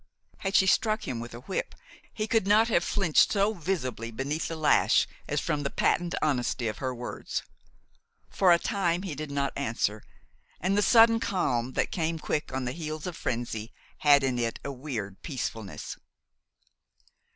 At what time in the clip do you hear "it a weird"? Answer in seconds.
14.39-15.21